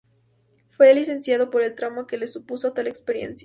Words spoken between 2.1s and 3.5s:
le supuso tal experiencia.